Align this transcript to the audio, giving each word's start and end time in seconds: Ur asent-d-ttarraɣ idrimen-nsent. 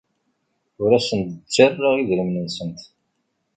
Ur 0.83 0.91
asent-d-ttarraɣ 0.97 1.93
idrimen-nsent. 1.97 2.81